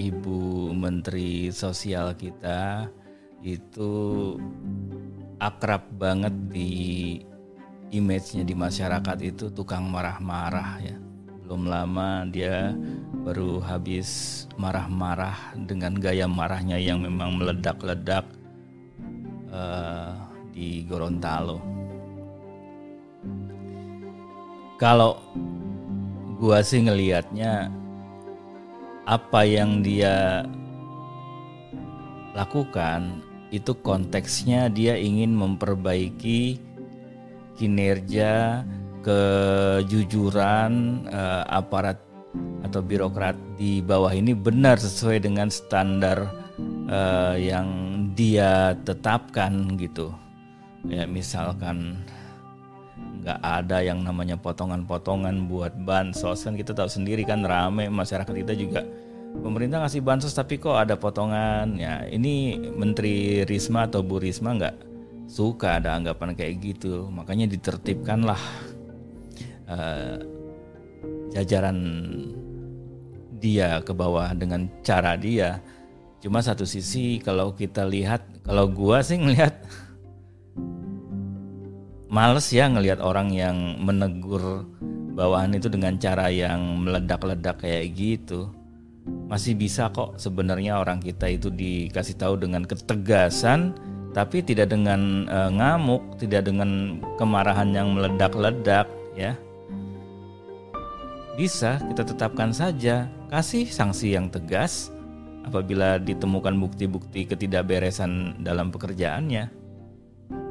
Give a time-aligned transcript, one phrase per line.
[0.00, 2.88] Ibu Menteri Sosial kita
[3.44, 3.92] itu
[5.36, 6.72] akrab banget di
[7.92, 10.96] image-nya di masyarakat itu tukang marah-marah ya.
[11.44, 12.72] Belum lama dia
[13.26, 18.24] baru habis marah-marah dengan gaya marahnya yang memang meledak-ledak
[19.52, 20.16] uh,
[20.54, 21.60] di Gorontalo.
[24.80, 25.20] Kalau
[26.40, 27.68] gua sih ngelihatnya
[29.06, 30.44] apa yang dia
[32.36, 36.62] lakukan itu konteksnya dia ingin memperbaiki
[37.58, 38.62] kinerja
[39.02, 41.98] kejujuran uh, aparat
[42.62, 46.30] atau birokrat di bawah ini benar sesuai dengan standar
[46.86, 47.66] uh, yang
[48.14, 50.14] dia tetapkan gitu.
[50.86, 52.00] Ya misalkan
[53.20, 56.48] nggak ada yang namanya potongan-potongan buat bansos.
[56.48, 58.82] Kan kita tahu sendiri kan rame masyarakat kita juga.
[59.30, 61.78] Pemerintah ngasih bansos tapi kok ada potongan?
[61.78, 64.76] Ya ini Menteri Risma atau Bu Risma nggak
[65.30, 67.06] suka ada anggapan kayak gitu.
[67.12, 68.42] Makanya ditertibkanlah
[69.70, 70.18] uh,
[71.30, 71.78] jajaran
[73.38, 75.62] dia ke bawah dengan cara dia.
[76.20, 79.56] Cuma satu sisi kalau kita lihat kalau gua sih ngelihat
[82.10, 84.66] males ya ngelihat orang yang menegur
[85.14, 88.50] bawahan itu dengan cara yang meledak-ledak kayak gitu
[89.30, 93.78] masih bisa kok sebenarnya orang kita itu dikasih tahu dengan ketegasan
[94.10, 99.38] tapi tidak dengan e, ngamuk, tidak dengan kemarahan yang meledak-ledak ya.
[101.38, 104.90] Bisa kita tetapkan saja, kasih sanksi yang tegas
[105.46, 109.59] apabila ditemukan bukti-bukti ketidakberesan dalam pekerjaannya.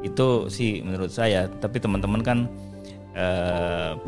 [0.00, 2.38] Itu sih menurut saya, tapi teman-teman kan
[3.12, 3.26] e,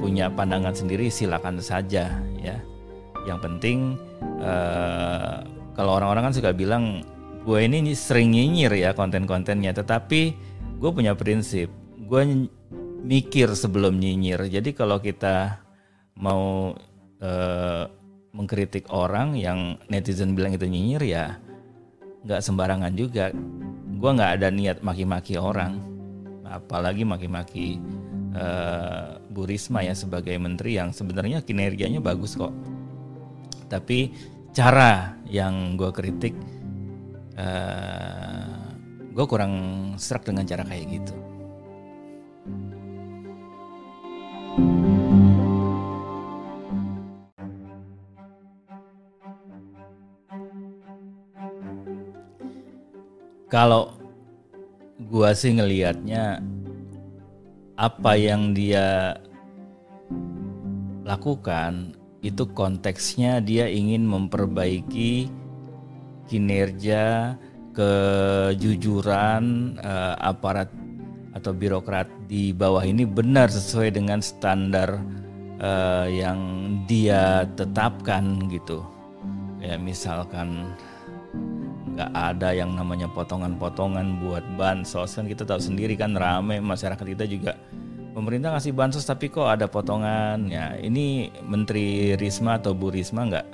[0.00, 2.56] punya pandangan sendiri silakan saja ya.
[3.22, 3.78] Yang penting
[4.42, 5.46] uh,
[5.78, 7.06] kalau orang-orang kan suka bilang
[7.46, 10.34] gue ini sering nyinyir ya konten-kontennya, tetapi
[10.82, 11.70] gue punya prinsip,
[12.02, 12.50] gue
[13.02, 14.42] mikir sebelum nyinyir.
[14.50, 15.62] Jadi kalau kita
[16.18, 16.74] mau
[17.22, 17.84] uh,
[18.32, 21.38] mengkritik orang yang netizen bilang itu nyinyir ya
[22.26, 23.30] nggak sembarangan juga.
[24.02, 25.78] Gue nggak ada niat maki-maki orang,
[26.42, 27.78] apalagi maki-maki
[28.34, 32.50] uh, Bu Risma ya sebagai menteri yang sebenarnya kinerjanya bagus kok.
[33.70, 34.10] Tapi
[34.50, 36.34] cara yang gue kritik
[37.38, 38.52] uh, eh,
[39.14, 39.54] gue kurang
[39.96, 41.31] serak dengan cara kayak gitu
[53.52, 53.92] kalau
[54.96, 56.40] gue sih ngelihatnya
[57.76, 59.20] apa yang dia
[61.04, 61.92] lakukan
[62.24, 65.28] itu konteksnya dia ingin memperbaiki
[66.32, 67.36] kinerja
[67.76, 70.72] kejujuran uh, aparat
[71.36, 74.96] atau birokrat di bawah ini benar sesuai dengan standar
[75.60, 76.40] uh, yang
[76.88, 78.80] dia tetapkan gitu.
[79.60, 80.76] Ya misalkan
[81.92, 85.16] nggak ada yang namanya potongan-potongan buat bansos.
[85.16, 87.52] Kan kita tahu sendiri kan rame masyarakat kita juga
[88.16, 90.48] pemerintah ngasih bansos tapi kok ada potongan?
[90.48, 93.46] Ya ini Menteri Risma atau Bu Risma nggak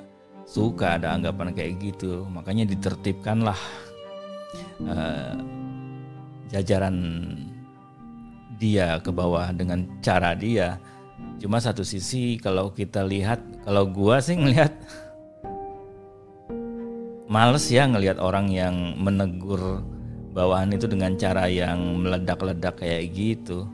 [0.47, 2.23] suka ada anggapan kayak gitu.
[2.31, 3.59] Makanya ditertibkanlah
[4.87, 5.35] uh,
[6.47, 6.95] jajaran
[8.59, 10.79] dia ke bawah dengan cara dia.
[11.39, 14.71] Cuma satu sisi kalau kita lihat kalau gua sih ngelihat
[17.29, 19.85] males ya ngelihat orang yang menegur
[20.33, 23.69] bawahan itu dengan cara yang meledak-ledak kayak gitu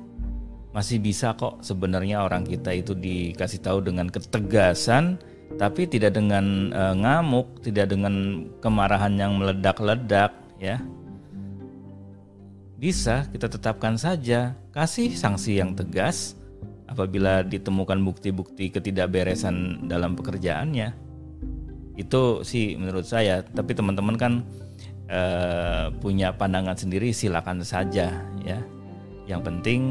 [0.76, 5.16] masih bisa kok sebenarnya orang kita itu dikasih tahu dengan ketegasan
[5.56, 10.82] tapi tidak dengan e, ngamuk, tidak dengan kemarahan yang meledak-ledak ya.
[12.76, 16.36] Bisa kita tetapkan saja, kasih sanksi yang tegas
[16.92, 21.05] apabila ditemukan bukti-bukti ketidakberesan dalam pekerjaannya.
[21.96, 24.34] Itu sih menurut saya, tapi teman-teman kan
[25.08, 25.22] e,
[26.04, 28.12] punya pandangan sendiri silakan saja
[28.44, 28.60] ya.
[29.26, 29.82] Yang penting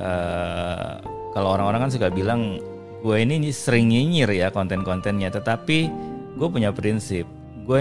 [0.00, 1.04] uh,
[1.36, 2.56] kalau orang-orang kan suka bilang
[3.04, 5.28] gue ini sering nyinyir ya konten-kontennya.
[5.28, 5.78] Tetapi
[6.40, 7.28] gue punya prinsip
[7.68, 7.80] gue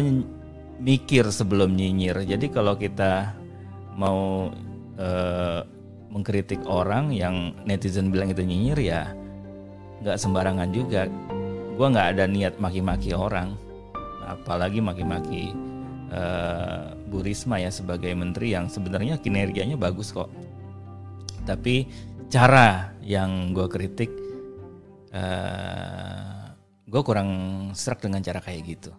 [0.83, 2.27] mikir sebelum nyinyir.
[2.27, 3.31] Jadi kalau kita
[3.95, 4.51] mau
[4.99, 5.59] uh,
[6.09, 9.01] mengkritik orang yang netizen bilang itu nyinyir ya
[9.99, 11.05] nggak sembarangan juga
[11.79, 13.55] gue nggak ada niat maki-maki orang.
[14.27, 15.55] Apalagi maki-maki
[16.11, 20.27] uh, Bu Risma ya sebagai menteri yang sebenarnya kinerjanya bagus kok.
[21.47, 21.87] Tapi
[22.27, 24.11] cara yang gue kritik
[25.15, 26.43] uh, eh,
[26.83, 27.29] gue kurang
[27.73, 28.91] serak dengan cara kayak gitu